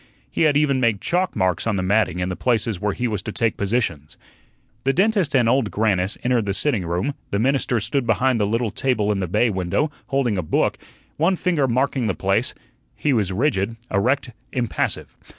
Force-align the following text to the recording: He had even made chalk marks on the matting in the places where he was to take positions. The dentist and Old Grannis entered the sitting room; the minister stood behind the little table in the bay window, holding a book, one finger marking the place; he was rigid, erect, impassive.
He 0.31 0.41
had 0.49 0.57
even 0.57 0.79
made 0.79 0.99
chalk 0.99 1.35
marks 1.35 1.67
on 1.67 1.75
the 1.75 1.83
matting 1.83 2.17
in 2.17 2.29
the 2.29 2.35
places 2.35 2.81
where 2.81 2.93
he 2.95 3.07
was 3.07 3.21
to 3.21 3.31
take 3.31 3.55
positions. 3.55 4.17
The 4.83 4.93
dentist 4.93 5.35
and 5.35 5.47
Old 5.47 5.69
Grannis 5.69 6.17
entered 6.23 6.47
the 6.47 6.55
sitting 6.55 6.87
room; 6.87 7.13
the 7.29 7.37
minister 7.37 7.79
stood 7.79 8.07
behind 8.07 8.39
the 8.41 8.47
little 8.47 8.71
table 8.71 9.11
in 9.11 9.19
the 9.19 9.27
bay 9.27 9.51
window, 9.51 9.91
holding 10.07 10.39
a 10.39 10.41
book, 10.41 10.79
one 11.17 11.35
finger 11.35 11.67
marking 11.67 12.07
the 12.07 12.15
place; 12.15 12.55
he 12.95 13.13
was 13.13 13.31
rigid, 13.31 13.75
erect, 13.91 14.31
impassive. 14.51 15.15